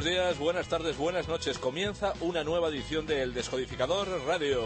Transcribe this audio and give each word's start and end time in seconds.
Buenos 0.00 0.16
días, 0.16 0.38
buenas 0.38 0.66
tardes, 0.66 0.96
buenas 0.96 1.28
noches. 1.28 1.58
Comienza 1.58 2.14
una 2.22 2.42
nueva 2.42 2.68
edición 2.68 3.04
del 3.04 3.34
Descodificador 3.34 4.08
Radio. 4.26 4.62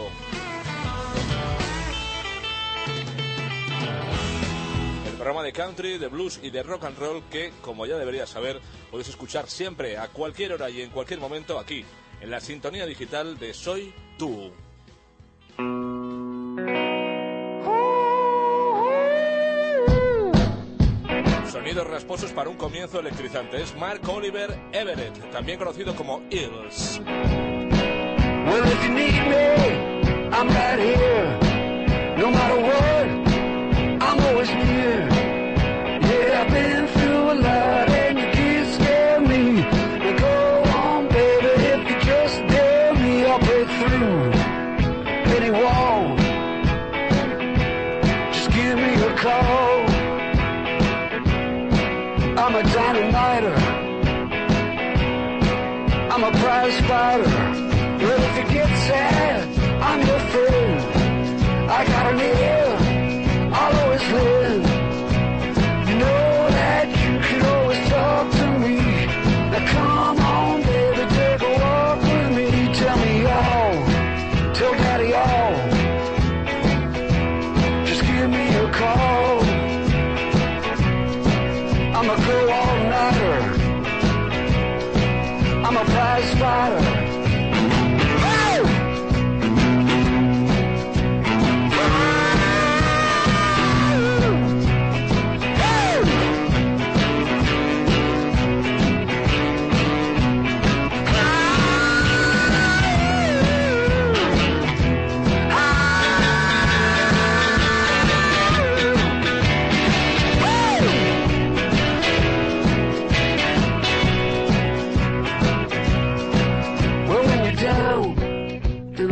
El 5.05 5.13
programa 5.15 5.43
de 5.43 5.51
country, 5.51 5.97
de 5.97 6.07
blues 6.07 6.39
y 6.41 6.51
de 6.51 6.63
rock 6.63 6.85
and 6.85 6.97
roll 6.97 7.21
que, 7.29 7.51
como 7.61 7.85
ya 7.85 7.97
deberías 7.97 8.29
saber, 8.29 8.61
puedes 8.89 9.09
escuchar 9.09 9.49
siempre, 9.49 9.97
a 9.97 10.07
cualquier 10.07 10.53
hora 10.53 10.69
y 10.69 10.81
en 10.81 10.89
cualquier 10.89 11.19
momento 11.19 11.59
aquí, 11.59 11.83
en 12.21 12.31
la 12.31 12.39
sintonía 12.39 12.85
digital 12.85 13.37
de 13.37 13.53
Soy 13.53 13.93
Tú. 14.17 14.53
Sonidos 21.55 21.87
rasposos 21.87 22.33
para 22.33 22.49
un 22.49 22.57
comienzo 22.57 22.99
electrizante. 22.99 23.61
Es 23.61 23.73
Mark 23.77 24.01
Oliver 24.09 24.59
Everett, 24.73 25.31
también 25.31 25.57
conocido 25.57 25.95
como 25.95 26.21
Eagles. 26.29 26.99
If 58.87 59.24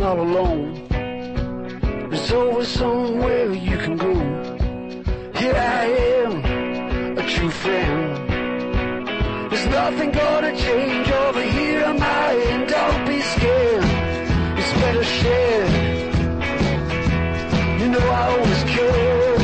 all 0.03 0.19
alone, 0.19 0.85
there's 2.09 2.31
always 2.33 2.67
somewhere 2.67 3.53
you 3.53 3.77
can 3.77 3.95
go. 3.95 4.13
Here 5.39 5.55
I 5.55 5.85
am, 6.19 7.17
a 7.17 7.23
true 7.33 7.49
friend. 7.49 8.29
There's 9.49 9.67
nothing 9.67 10.11
gonna 10.11 10.53
change 10.57 11.07
over 11.09 11.41
here 11.41 11.85
on 11.85 11.99
my 11.99 12.29
end. 12.49 12.67
Don't 12.67 13.05
be 13.07 13.21
scared, 13.21 13.85
it's 14.59 14.73
better 14.81 15.03
shared. 15.03 15.71
You 17.79 17.87
know 17.93 18.05
I 18.21 18.23
always 18.33 18.63
care. 18.75 19.37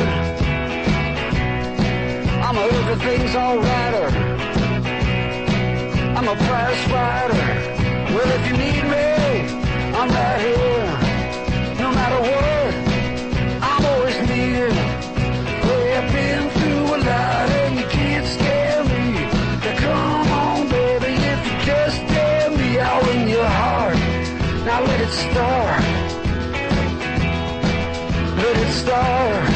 I'm 2.46 2.56
a 2.58 2.64
everything's 2.80 3.34
alrighter. 3.44 4.08
I'm 6.18 6.28
a 6.28 6.36
prize 6.46 6.82
fighter. 6.92 7.42
Well, 8.14 8.30
if 8.38 8.46
you 8.48 8.56
need 8.56 8.84
me, 8.90 9.09
Here. 10.00 10.96
No 11.78 11.92
matter 11.92 12.20
what, 12.22 12.72
I'm 13.60 13.84
always 13.84 14.16
I've 15.98 16.10
been 16.10 16.48
through 16.48 16.86
a 16.96 16.98
lot 17.04 17.50
and 17.60 17.78
you 17.78 17.84
can't 17.84 18.26
scare 18.26 18.82
me. 18.84 19.12
Now 19.60 19.76
come 19.76 20.32
on, 20.32 20.68
baby, 20.70 21.12
if 21.12 21.40
you 21.44 21.66
just 21.66 21.98
dare 22.06 22.50
me, 22.50 22.78
I'll 22.80 23.04
your 23.28 23.44
heart. 23.44 23.98
Now 24.64 24.80
let 24.80 25.00
it 25.02 25.12
start. 25.12 25.82
Let 28.38 28.56
it 28.56 28.72
start. 28.72 29.50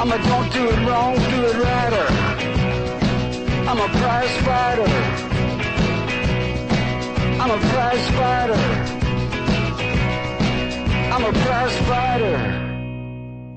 I'm 0.00 0.10
a 0.10 0.18
don't 0.26 0.50
do 0.54 0.70
it 0.70 0.88
wrong, 0.88 1.16
do 1.16 1.44
it 1.50 1.56
righter. 1.68 2.06
I'm 3.68 3.78
a 3.78 3.88
prize 3.98 4.36
fighter. 4.38 5.29
I'm 7.42 7.50
a 7.50 7.58
prize 7.58 8.10
fighter. 8.10 8.60
I'm 11.10 11.24
a 11.24 11.32
prize 11.32 11.78
fighter. 11.88 12.36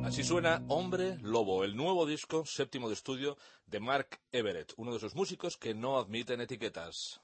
Así 0.06 0.24
suena 0.24 0.64
Hombre 0.70 1.18
Lobo, 1.22 1.66
el 1.66 1.76
nuevo 1.76 2.06
disco 2.06 2.46
séptimo 2.46 2.88
de 2.88 2.94
estudio 2.94 3.38
de 3.66 3.82
Mark 3.82 4.22
Everett, 4.32 4.72
uno 4.78 4.92
de 4.92 4.98
esos 5.00 5.16
músicos 5.16 5.58
que 5.58 5.74
no 5.74 5.98
admiten 6.00 6.40
etiquetas. 6.40 7.20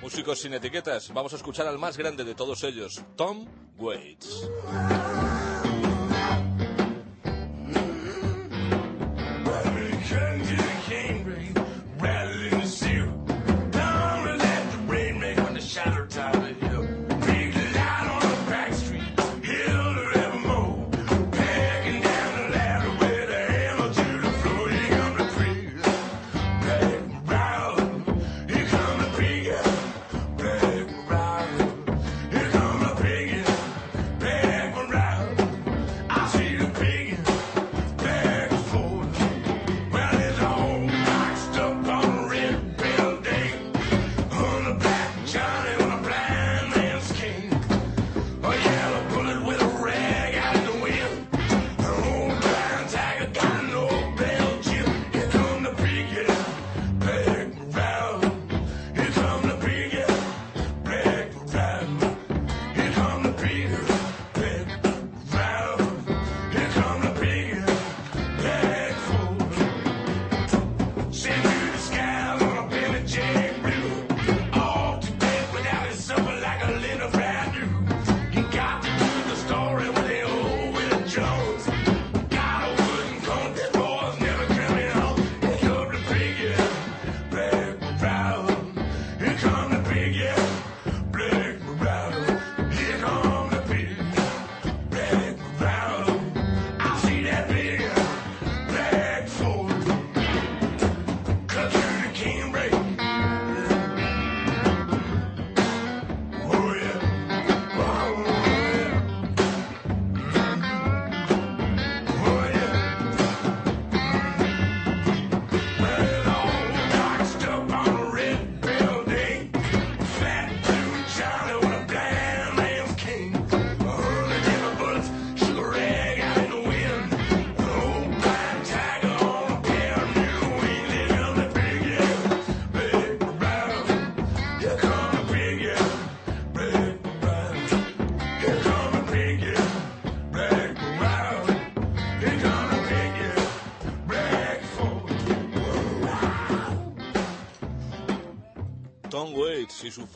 Músicos 0.00 0.40
sin 0.40 0.54
etiquetas, 0.54 1.12
vamos 1.12 1.34
a 1.34 1.36
escuchar 1.36 1.66
al 1.66 1.78
más 1.78 1.98
grande 1.98 2.24
de 2.24 2.34
todos 2.34 2.64
ellos, 2.64 3.02
Tom 3.16 3.46
Waits. 3.76 4.48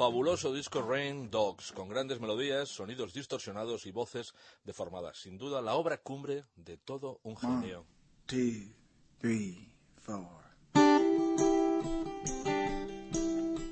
Fabuloso 0.05 0.53
disco 0.53 0.83
Rain 0.83 1.31
Dogs, 1.31 1.73
con 1.73 1.89
grandes 1.89 2.21
melodías, 2.21 2.69
sonidos 2.69 3.15
distorsionados 3.15 3.87
y 3.87 3.91
voces 3.91 4.35
deformadas. 4.63 5.17
Sin 5.17 5.39
duda, 5.39 5.63
la 5.63 5.77
obra 5.77 5.97
cumbre 5.97 6.45
de 6.57 6.77
todo 6.77 7.21
un 7.23 7.39
genio. 7.39 7.87
two, 8.27 8.75
three, 9.19 9.73
four. 10.03 10.45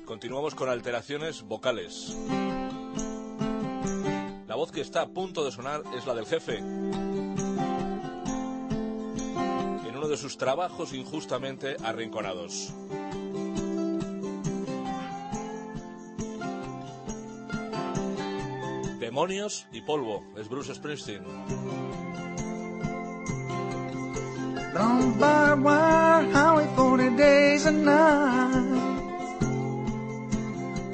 Continuamos 0.05 0.55
con 0.55 0.69
alteraciones 0.69 1.43
vocales. 1.43 2.17
La 4.47 4.55
voz 4.55 4.71
que 4.71 4.81
está 4.81 5.03
a 5.03 5.09
punto 5.09 5.45
de 5.45 5.51
sonar 5.51 5.83
es 5.95 6.07
la 6.07 6.15
del 6.15 6.25
jefe. 6.25 6.57
En 6.57 6.65
uno 9.95 10.07
de 10.07 10.17
sus 10.17 10.35
trabajos 10.39 10.93
injustamente 10.93 11.75
arrinconados. 11.83 12.73
Demonios 19.13 19.67
y 19.71 19.81
polvo 19.81 20.23
es 20.35 20.49
Bruce 20.49 20.73
Springsteen. 20.73 21.21
Long 24.73 25.19
barbed 25.19 25.63
wire 25.63 26.31
highway 26.31 26.67
40 26.75 27.09
days 27.15 27.67
and 27.67 27.85
nights. 27.85 28.57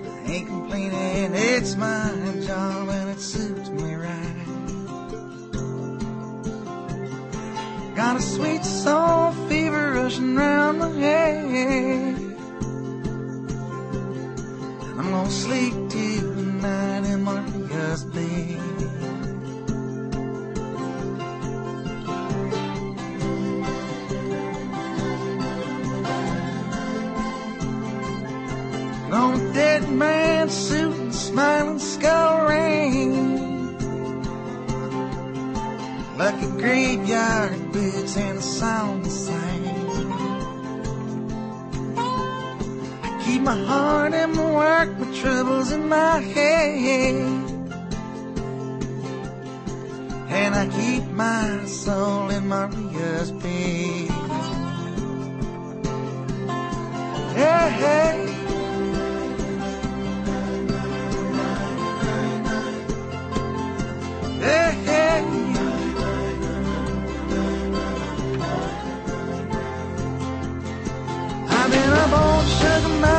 I 0.04 0.32
ain't 0.34 0.48
complaining, 0.50 1.34
it's 1.34 1.78
my 1.78 2.12
job 2.46 2.90
and 2.90 3.10
it 3.12 3.22
suits 3.22 3.70
me 3.70 3.96
right. 3.96 4.46
Got 7.96 8.18
a 8.18 8.22
sweet 8.22 8.66
soul 8.66 9.32
fever 9.48 9.94
rushing 9.94 10.36
round 10.36 10.82
the 10.82 10.90
head. 11.00 12.18
I'm 14.98 15.10
gonna 15.10 15.32
sleep 15.32 15.79
Maria's 18.00 18.04
bed. 18.04 18.60
on 29.12 29.54
dead 29.54 29.90
man, 29.90 30.50
suit 30.50 30.94
and 30.94 31.16
smiling 31.16 31.80
skull 31.80 32.48
ring. 32.48 33.78
Like 36.18 36.42
a 36.44 36.48
graveyard 36.48 37.54
bitch 37.74 38.18
and 38.18 38.38
a 38.38 38.42
song 38.42 39.04
to 39.04 39.10
sing. 39.10 39.66
I 43.04 43.24
keep 43.26 43.42
my 43.42 43.58
heart 43.66 44.14
in 44.14 44.32
my 44.34 44.52
work, 44.52 45.00
my 45.00 45.18
troubles 45.18 45.72
in 45.72 45.88
my 45.88 46.20
head. 46.20 47.49
And 50.42 50.56
I 50.56 50.66
keep 50.68 51.04
my 51.12 51.66
soul 51.66 52.30
in 52.30 52.48
Maria's 52.48 53.32
bed. 53.32 54.10
Hey, 57.36 57.70
hey. 57.84 58.16
Hey, 64.40 64.72
hey. 64.90 65.26
I've 71.52 71.70
been 71.72 71.90
up 72.02 72.14
on 72.14 72.46
Sugar 72.60 72.96
Mountain, 73.02 73.19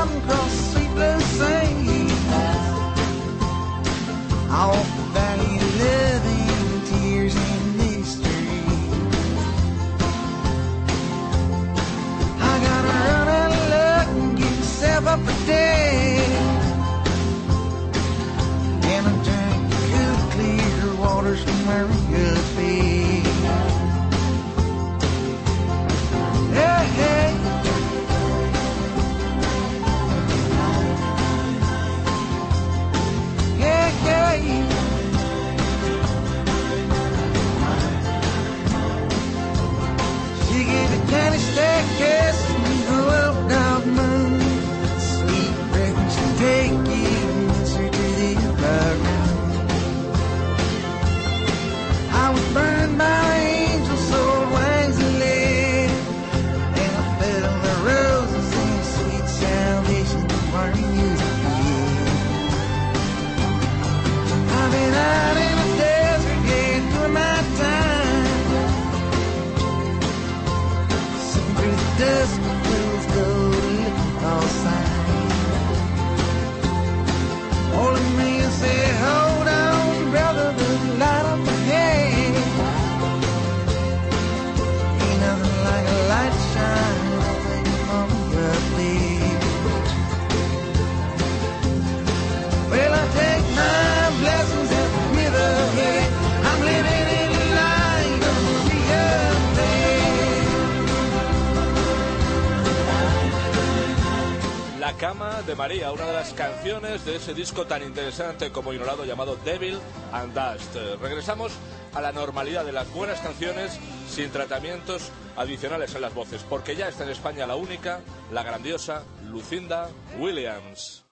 De 105.47 105.55
María, 105.57 105.91
una 105.91 106.05
de 106.05 106.13
las 106.13 106.35
canciones 106.35 107.05
de 107.07 107.17
ese 107.17 107.33
disco 107.33 107.67
tan 107.67 107.83
interesante 107.83 108.53
como 108.53 108.75
ignorado 108.75 109.05
llamado 109.05 109.37
Devil 109.45 109.79
and 110.13 110.35
Dust. 110.35 110.77
Eh, 110.77 110.97
Regresamos 111.01 111.53
a 111.95 112.01
la 112.03 112.13
normalidad 112.13 112.65
de 112.65 112.73
las 112.73 112.93
buenas 112.93 113.21
canciones 113.21 113.79
sin 114.09 114.31
tratamientos 114.31 115.11
adicionales 115.37 115.95
en 115.95 116.03
las 116.03 116.15
voces, 116.15 116.45
porque 116.49 116.77
ya 116.77 116.89
está 116.89 117.05
en 117.05 117.11
España 117.11 117.47
la 117.47 117.57
única, 117.57 118.01
la 118.33 118.43
grandiosa 118.43 119.03
Lucinda 119.31 119.89
Williams. 120.19 121.05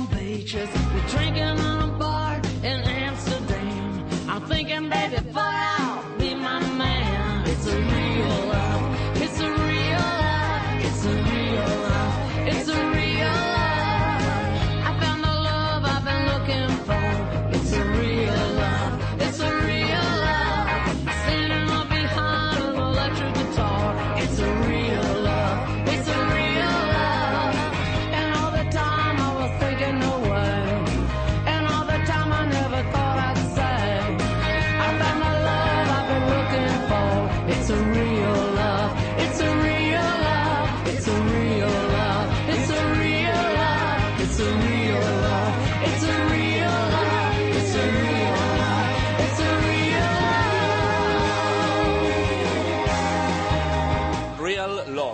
on 0.00 0.06
beaches. 0.16 0.68
We're 0.94 1.08
drinking 1.08 1.42
on 1.42 1.88
a 1.88 1.92
bar 1.98 2.36
in 2.62 2.80
Amsterdam. 2.82 4.04
I'm 4.28 4.42
thinking, 4.42 4.88
baby, 4.88 5.16
fire. 5.32 5.59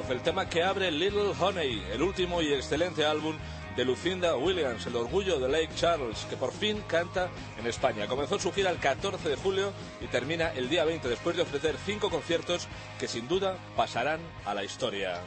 El 0.08 0.20
tema 0.20 0.48
que 0.48 0.62
abre 0.62 0.92
Little 0.92 1.32
Honey, 1.38 1.82
el 1.92 2.00
último 2.00 2.40
y 2.40 2.52
excelente 2.52 3.04
álbum 3.04 3.36
de 3.76 3.84
Lucinda 3.84 4.36
Williams, 4.36 4.86
El 4.86 4.94
Orgullo 4.94 5.40
de 5.40 5.48
Lake 5.48 5.74
Charles, 5.74 6.24
que 6.30 6.36
por 6.36 6.52
fin 6.52 6.80
canta 6.86 7.28
en 7.58 7.66
España. 7.66 8.06
Comenzó 8.06 8.38
su 8.38 8.52
gira 8.52 8.70
el 8.70 8.78
14 8.78 9.28
de 9.28 9.34
julio 9.34 9.72
y 10.00 10.06
termina 10.06 10.52
el 10.52 10.68
día 10.68 10.84
20, 10.84 11.08
después 11.08 11.34
de 11.34 11.42
ofrecer 11.42 11.74
cinco 11.84 12.08
conciertos 12.08 12.68
que 13.00 13.08
sin 13.08 13.26
duda 13.26 13.58
pasarán 13.74 14.20
a 14.44 14.54
la 14.54 14.62
historia. 14.62 15.20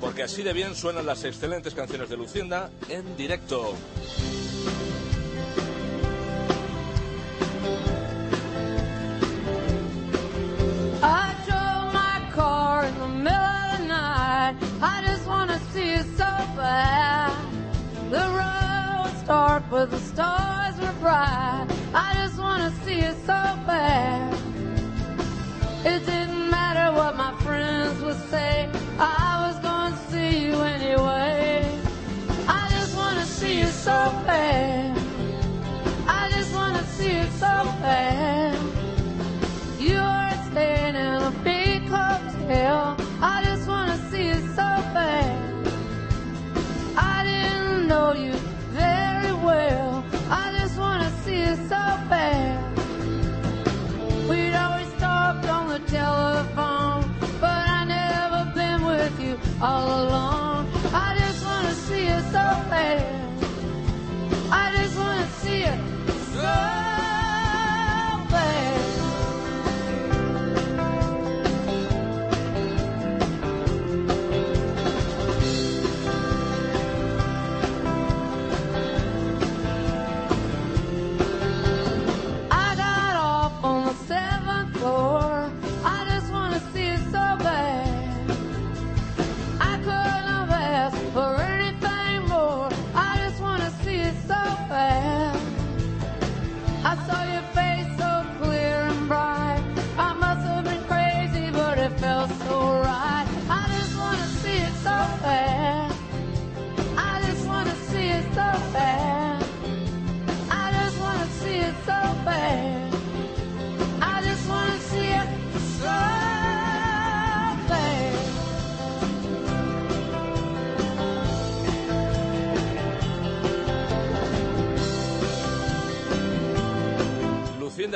Porque 0.00 0.24
así 0.24 0.42
de 0.42 0.52
bien 0.52 0.74
suenan 0.74 1.06
las 1.06 1.22
excelentes 1.22 1.74
canciones 1.74 2.08
de 2.08 2.16
Lucinda 2.16 2.72
en 2.88 3.16
directo. 3.16 3.74
I 11.02 11.34
drove 11.46 11.92
my 11.94 12.30
car 12.32 12.84
in 12.84 12.98
the 12.98 13.08
middle 13.08 13.32
of 13.32 13.78
the 13.78 13.86
night. 13.86 14.56
I 14.82 15.02
just 15.06 15.26
wanna 15.26 15.60
see 15.72 15.92
you 15.92 16.02
so 16.02 16.30
bad. 16.56 17.32
The 18.10 18.26
road 18.38 19.04
was 19.04 19.22
dark, 19.22 19.62
but 19.70 19.90
the 19.90 20.00
stars 20.00 20.76
were 20.80 20.94
bright. 21.00 21.66
I 21.94 22.14
just 22.14 22.38
wanna 22.38 22.72
see 22.84 22.96
you 22.96 23.12
so 23.26 23.40
bad. 23.66 24.37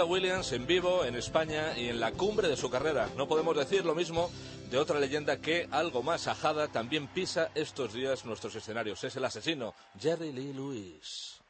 Williams 0.01 0.53
en 0.53 0.67
vivo 0.67 1.05
en 1.05 1.17
España 1.17 1.77
y 1.77 1.89
en 1.89 2.01
la 2.01 2.13
cumbre 2.13 2.49
de 2.49 2.57
su 2.57 2.71
carrera. 2.71 3.11
No 3.17 3.29
podemos 3.29 3.55
decir 3.55 3.85
lo 3.85 3.95
mismo 3.95 4.31
de 4.71 4.79
otra 4.79 4.99
leyenda 4.99 5.37
que, 5.37 5.69
algo 5.71 6.03
más 6.03 6.29
ajada, 6.29 6.69
también 6.69 7.09
pisa 7.09 7.51
estos 7.55 7.93
días 7.93 8.25
nuestros 8.25 8.55
escenarios. 8.55 9.05
Es 9.05 9.17
el 9.17 9.25
asesino, 9.25 9.75
Jerry 10.01 10.33
Lee 10.33 10.55
Lewis. 10.55 11.41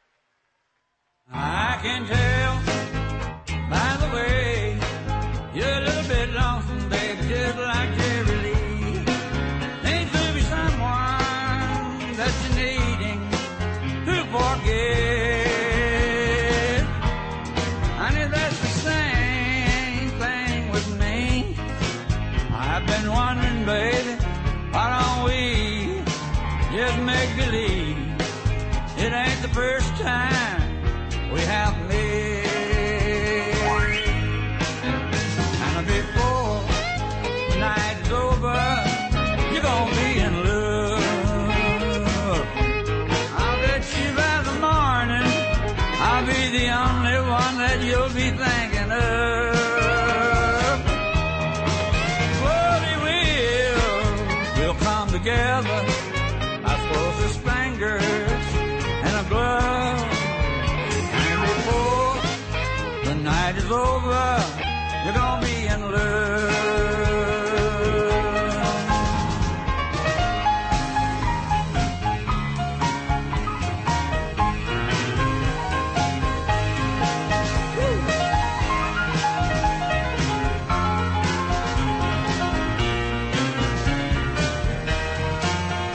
it 65.15 65.19
on. 65.21 65.43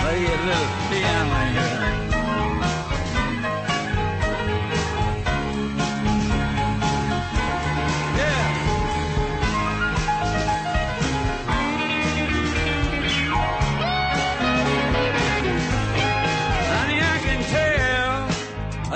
Play 0.00 0.26
a 0.26 0.38
little 0.46 0.68
piano 0.90 1.52
here. 1.52 1.77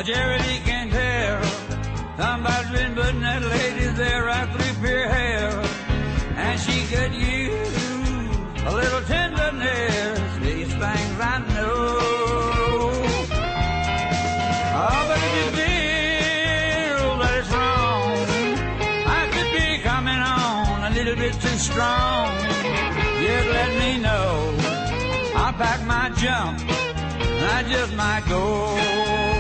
Tell, 0.05 0.15
a 0.15 0.15
Jerry 0.15 0.39
Lee 0.39 0.61
can 0.65 0.91
tell. 0.91 1.43
Somebody's 2.17 2.71
been 2.71 2.95
putting 2.95 3.21
that 3.21 3.43
lady 3.43 3.87
there 3.97 4.25
right 4.25 4.49
through 4.49 4.87
pure 4.87 5.09
hell. 5.09 5.65
And 6.37 6.61
she 6.61 6.87
could 6.87 7.15
use 7.15 7.91
a 8.65 8.75
little 8.75 9.03
tenderness. 9.03 10.39
These 10.41 10.73
things 10.73 11.21
I 11.21 11.39
know. 11.55 11.99
Oh, 14.75 15.05
but 15.09 15.19
if 15.19 15.33
you 15.39 15.49
feel 15.61 17.19
that 17.19 17.35
it's 17.39 17.53
wrong, 17.53 18.13
I 19.07 19.23
could 19.33 19.51
be 19.59 19.83
coming 19.83 20.19
on 20.19 20.93
a 20.93 20.95
little 20.95 21.17
bit 21.17 21.35
too 21.35 21.59
strong. 21.59 22.31
Just 23.23 23.49
let 23.49 23.71
me 23.79 23.99
know. 23.99 24.55
I'll 25.37 25.53
pack 25.53 25.85
my 25.87 26.11
jump. 26.17 26.61
and 26.61 27.45
I 27.47 27.63
just 27.69 27.95
might 27.95 28.25
go. 28.29 29.32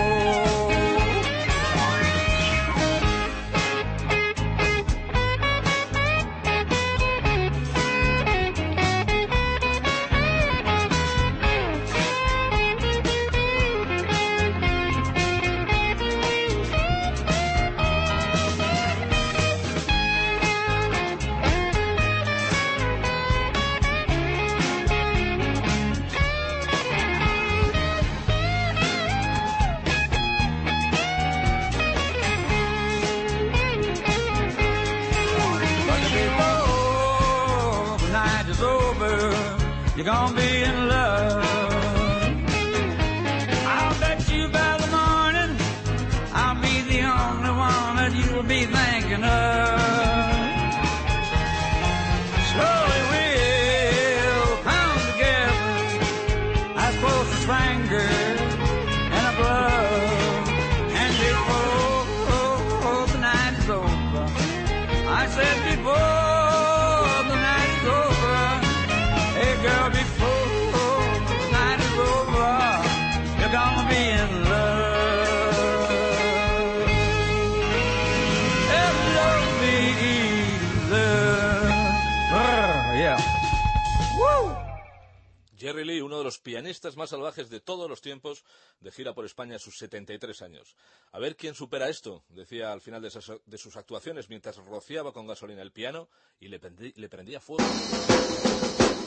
Uno 85.82 86.18
de 86.18 86.24
los 86.24 86.38
pianistas 86.38 86.96
más 86.96 87.10
salvajes 87.10 87.50
de 87.50 87.58
todos 87.58 87.90
los 87.90 88.00
tiempos, 88.00 88.44
de 88.80 88.92
gira 88.92 89.14
por 89.14 89.24
España 89.24 89.56
a 89.56 89.58
sus 89.58 89.76
73 89.78 90.42
años. 90.42 90.76
A 91.10 91.18
ver 91.18 91.36
quién 91.36 91.56
supera 91.56 91.88
esto, 91.88 92.22
decía 92.28 92.72
al 92.72 92.80
final 92.80 93.02
de, 93.02 93.58
sus 93.58 93.76
actuaciones 93.76 94.28
mientras 94.28 94.56
rociaba 94.58 95.12
con 95.12 95.26
gasolina 95.26 95.60
el 95.60 95.72
piano 95.72 96.08
y 96.38 96.48
le, 96.48 96.60
prendía 97.08 97.40
fuego. 97.40 97.64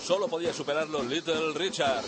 Solo 0.04 0.28
podía 0.28 0.54
superarlo 0.54 1.02
Little 1.02 1.54
Richard. 1.54 2.04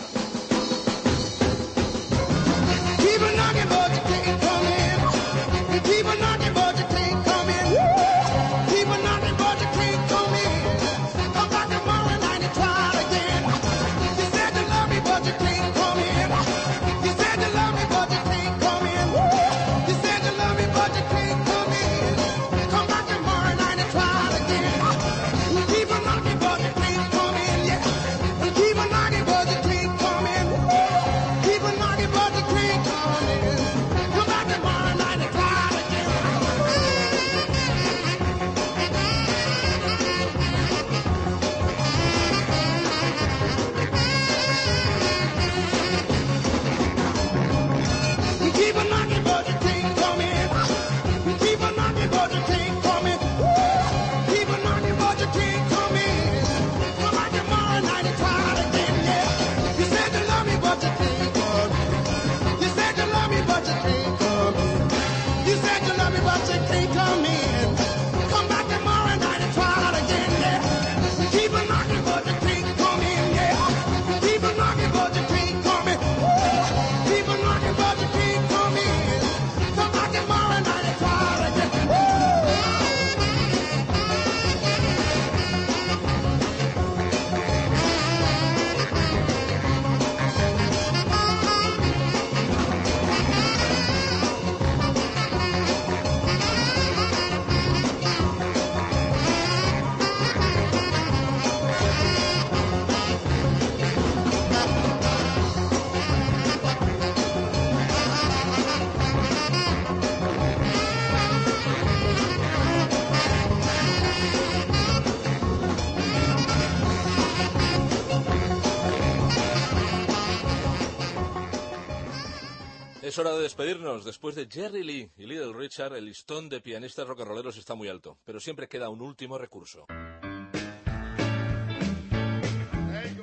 Es 123.18 123.26
hora 123.26 123.34
de 123.34 123.42
despedirnos. 123.42 124.04
Después 124.04 124.36
de 124.36 124.46
Jerry 124.48 124.84
Lee 124.84 125.10
y 125.16 125.26
Little 125.26 125.52
Richard, 125.52 125.92
el 125.96 126.04
listón 126.04 126.48
de 126.48 126.60
pianistas 126.60 127.04
rolleros 127.08 127.56
está 127.56 127.74
muy 127.74 127.88
alto, 127.88 128.16
pero 128.24 128.38
siempre 128.38 128.68
queda 128.68 128.90
un 128.90 129.02
último 129.02 129.36
recurso. 129.38 129.86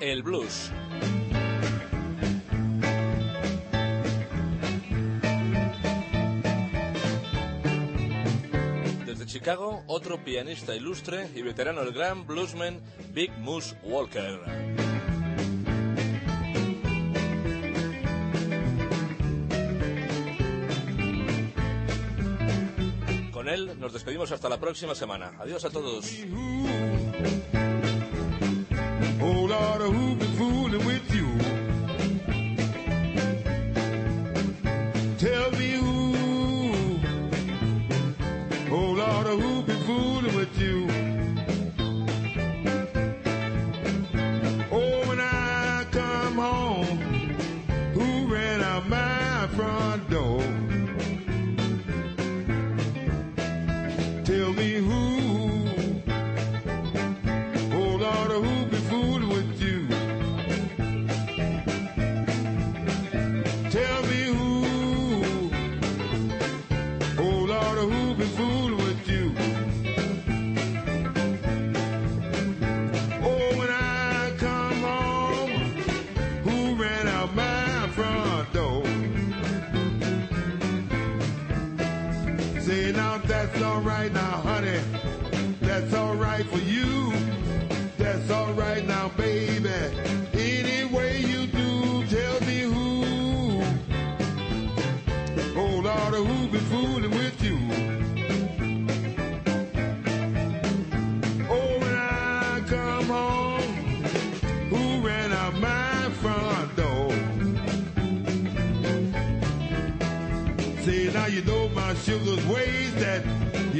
El 0.02 0.22
blues. 0.22 0.70
Desde 9.06 9.26
Chicago, 9.26 9.86
otro 9.88 10.22
pianista 10.26 10.76
ilustre 10.76 11.30
y 11.34 11.42
veterano, 11.42 11.84
el 11.84 11.94
gran 11.94 12.28
bluesman 12.28 12.82
Big 13.14 13.32
Moose 13.38 13.78
Walker. 13.82 14.85
Nos 23.58 23.94
despedimos 23.94 24.32
hasta 24.32 24.50
la 24.50 24.60
próxima 24.60 24.96
semana. 24.96 25.32
Adiós 25.40 25.64
a 25.66 25.70
todos. 25.70 26.06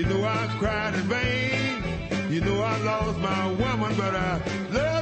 You 0.06 0.14
know 0.14 0.24
I 0.24 0.46
cried 0.60 0.94
in 0.94 1.02
vain. 1.10 1.84
You 2.30 2.40
know 2.42 2.62
I 2.62 2.78
lost 2.84 3.18
my 3.18 3.48
woman, 3.48 3.92
but 3.98 4.16
I 4.16 4.40
love 4.72 4.95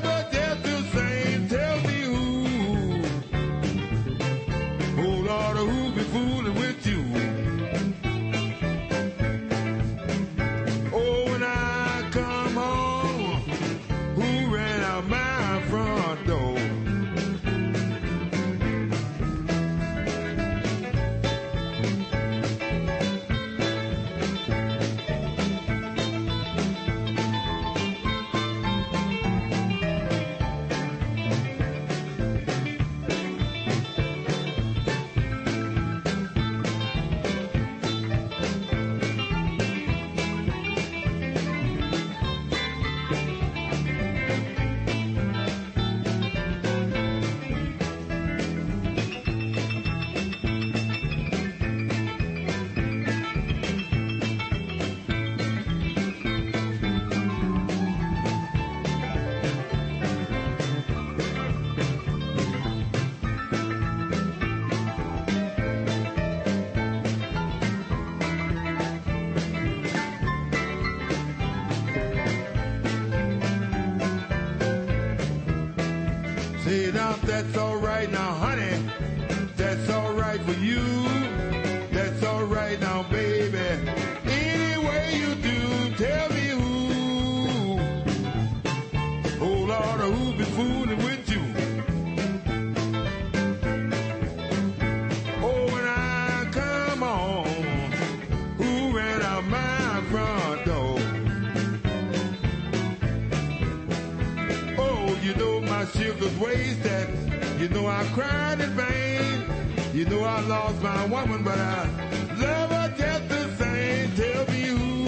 that's 77.43 77.57
alright 77.57 78.11
now, 78.11 78.31
honey. 78.33 78.89
That's 79.55 79.89
alright 79.89 80.41
for 80.41 80.53
you. 80.53 80.81
That's 81.91 82.23
alright 82.23 82.79
now, 82.79 83.03
baby. 83.03 83.57
Any 84.25 84.77
way 84.85 85.15
you 85.15 85.35
do, 85.35 85.95
tell 85.95 86.29
me 86.29 86.47
who. 86.59 87.79
Oh 89.41 89.65
Lord, 89.67 89.99
who 89.99 90.33
been 90.37 90.45
fooling 90.45 90.97
with 91.03 91.29
you? 91.29 91.41
Oh, 95.41 95.65
when 95.65 95.85
I 95.85 96.47
come 96.51 96.99
home, 97.01 97.91
who 98.57 98.97
ran 98.97 99.21
out 99.21 99.43
my 99.45 100.01
front 100.09 100.65
door? 100.65 100.99
Oh, 104.77 105.19
you 105.21 105.35
know 105.35 105.61
my 105.61 105.85
sugar's 105.85 106.37
wasted. 106.37 107.32
You 107.63 107.69
know 107.69 107.87
I 107.87 108.03
cried 108.13 108.59
in 108.59 108.71
vain. 108.71 109.45
You 109.93 110.03
know 110.03 110.21
I 110.21 110.41
lost 110.41 110.81
my 110.83 111.05
woman, 111.05 111.45
but 111.45 111.57
I 111.57 111.87
love 112.35 112.69
her 112.69 112.93
just 112.97 113.29
the 113.29 113.55
same. 113.55 114.11
Tell 114.17 114.45
me 114.47 114.63
who. 114.63 115.07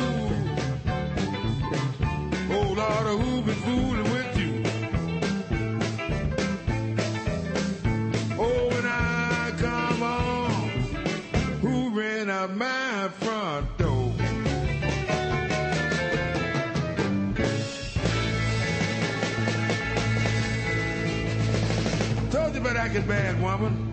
Oh 2.56 2.72
Lord, 2.72 3.20
who 3.20 3.35
You 22.96 23.02
bad, 23.02 23.42
woman. 23.42 23.85